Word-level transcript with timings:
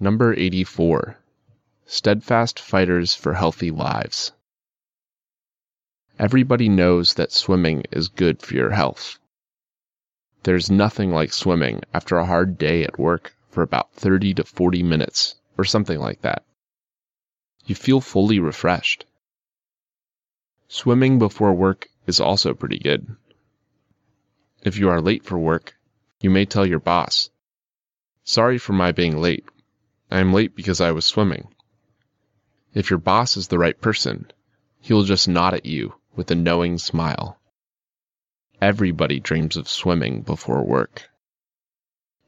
Number 0.00 0.32
84 0.32 1.18
Steadfast 1.84 2.60
Fighters 2.60 3.16
for 3.16 3.34
Healthy 3.34 3.72
Lives. 3.72 4.30
Everybody 6.20 6.68
knows 6.68 7.14
that 7.14 7.32
swimming 7.32 7.82
is 7.90 8.06
good 8.06 8.40
for 8.40 8.54
your 8.54 8.70
health. 8.70 9.18
There's 10.44 10.70
nothing 10.70 11.10
like 11.10 11.32
swimming 11.32 11.82
after 11.92 12.16
a 12.16 12.26
hard 12.26 12.58
day 12.58 12.84
at 12.84 12.96
work 12.96 13.34
for 13.50 13.62
about 13.62 13.92
30 13.94 14.34
to 14.34 14.44
40 14.44 14.84
minutes, 14.84 15.34
or 15.56 15.64
something 15.64 15.98
like 15.98 16.22
that. 16.22 16.44
You 17.66 17.74
feel 17.74 18.00
fully 18.00 18.38
refreshed. 18.38 19.04
Swimming 20.68 21.18
before 21.18 21.54
work 21.54 21.88
is 22.06 22.20
also 22.20 22.54
pretty 22.54 22.78
good. 22.78 23.16
If 24.62 24.78
you 24.78 24.90
are 24.90 25.00
late 25.00 25.24
for 25.24 25.38
work, 25.38 25.76
you 26.20 26.30
may 26.30 26.44
tell 26.44 26.64
your 26.64 26.78
boss, 26.78 27.30
Sorry 28.22 28.58
for 28.58 28.74
my 28.74 28.92
being 28.92 29.16
late. 29.16 29.44
I 30.10 30.20
am 30.20 30.32
late 30.32 30.54
because 30.54 30.80
I 30.80 30.92
was 30.92 31.04
swimming. 31.04 31.48
If 32.72 32.90
your 32.90 32.98
boss 32.98 33.36
is 33.36 33.48
the 33.48 33.58
right 33.58 33.78
person, 33.78 34.30
he 34.80 34.94
will 34.94 35.04
just 35.04 35.28
nod 35.28 35.54
at 35.54 35.66
you 35.66 35.94
with 36.14 36.30
a 36.30 36.34
knowing 36.34 36.78
smile. 36.78 37.38
Everybody 38.60 39.20
dreams 39.20 39.56
of 39.56 39.68
swimming 39.68 40.22
before 40.22 40.64
work. 40.64 41.08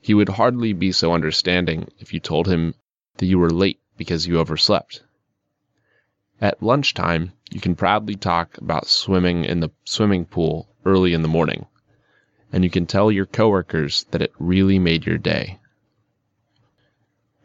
He 0.01 0.15
would 0.15 0.31
hardly 0.31 0.73
be 0.73 0.93
so 0.93 1.13
understanding 1.13 1.89
if 1.99 2.13
you 2.13 2.21
told 2.21 2.49
him 2.49 2.75
that 3.19 3.27
you 3.27 3.39
were 3.39 3.51
late 3.51 3.81
because 3.97 4.27
you 4.27 4.39
overslept. 4.39 5.03
At 6.41 6.63
lunchtime, 6.63 7.33
you 7.51 7.61
can 7.61 7.77
proudly 7.77 8.17
talk 8.17 8.57
about 8.59 8.89
swimming 8.89 9.45
in 9.45 9.61
the 9.61 9.71
swimming 9.85 10.25
pool 10.25 10.75
early 10.85 11.13
in 11.13 11.23
the 11.23 11.29
morning, 11.29 11.67
and 12.53 12.65
you 12.65 12.71
can 12.71 12.87
tell 12.87 13.13
your 13.13 13.27
coworkers 13.27 14.05
that 14.11 14.23
it 14.23 14.33
really 14.39 14.79
made 14.79 15.07
your 15.07 15.19
day. 15.19 15.60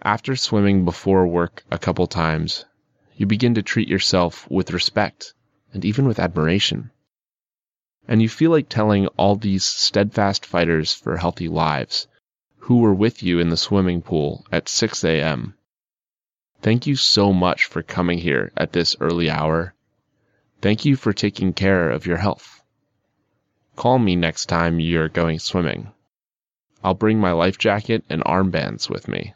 After 0.06 0.36
swimming 0.36 0.86
before 0.86 1.26
work 1.26 1.66
a 1.72 1.80
couple 1.80 2.06
times, 2.06 2.66
you 3.18 3.26
begin 3.26 3.56
to 3.56 3.64
treat 3.64 3.88
yourself 3.88 4.48
with 4.52 4.70
respect 4.70 5.34
and 5.74 5.84
even 5.84 6.08
with 6.08 6.20
admiration. 6.20 6.92
And 8.08 8.22
you 8.22 8.30
feel 8.30 8.52
like 8.52 8.70
telling 8.70 9.08
all 9.18 9.36
these 9.36 9.66
steadfast 9.66 10.46
fighters 10.46 10.94
for 10.94 11.18
healthy 11.18 11.48
lives 11.48 12.06
who 12.60 12.78
were 12.78 12.94
with 12.94 13.24
you 13.24 13.40
in 13.40 13.50
the 13.50 13.58
swimming 13.58 14.04
pool 14.04 14.46
at 14.52 14.70
6 14.70 15.04
a.m. 15.04 15.56
Thank 16.62 16.86
you 16.86 16.96
so 16.96 17.34
much 17.34 17.66
for 17.66 17.82
coming 17.82 18.20
here 18.20 18.52
at 18.56 18.74
this 18.74 18.96
early 19.00 19.28
hour. 19.28 19.74
Thank 20.62 20.86
you 20.86 20.98
for 20.98 21.14
taking 21.14 21.52
care 21.52 21.90
of 21.90 22.06
your 22.06 22.18
health. 22.18 22.62
Call 23.76 23.98
me 23.98 24.16
next 24.16 24.46
time 24.46 24.80
you're 24.80 25.10
going 25.10 25.40
swimming. 25.40 25.92
I'll 26.84 26.94
bring 26.94 27.20
my 27.20 27.32
life 27.32 27.58
jacket 27.58 28.06
and 28.08 28.24
armbands 28.24 28.88
with 28.88 29.08
me. 29.08 29.34